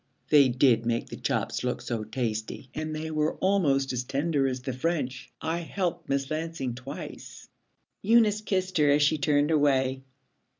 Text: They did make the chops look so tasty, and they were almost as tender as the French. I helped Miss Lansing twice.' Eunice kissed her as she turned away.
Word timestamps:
They 0.29 0.49
did 0.49 0.83
make 0.83 1.09
the 1.09 1.15
chops 1.15 1.63
look 1.63 1.79
so 1.79 2.03
tasty, 2.03 2.71
and 2.73 2.95
they 2.95 3.11
were 3.11 3.35
almost 3.35 3.93
as 3.93 4.03
tender 4.03 4.47
as 4.47 4.63
the 4.63 4.73
French. 4.73 5.31
I 5.39 5.59
helped 5.59 6.09
Miss 6.09 6.31
Lansing 6.31 6.73
twice.' 6.73 7.47
Eunice 8.01 8.41
kissed 8.41 8.79
her 8.79 8.89
as 8.89 9.03
she 9.03 9.19
turned 9.19 9.51
away. 9.51 10.01